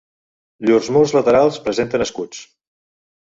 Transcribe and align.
Llurs 0.69 0.87
murs 0.95 1.13
laterals 1.17 1.59
presenten 1.67 2.05
escuts. 2.09 2.41